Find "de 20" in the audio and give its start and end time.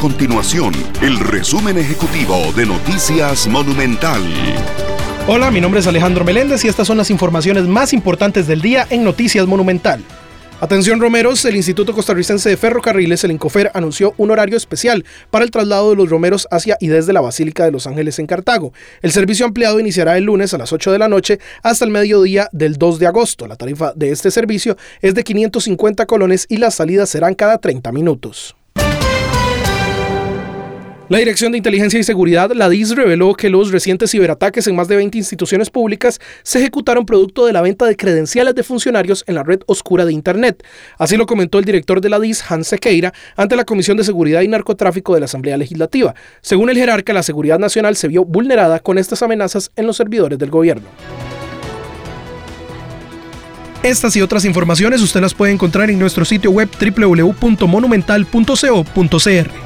34.88-35.16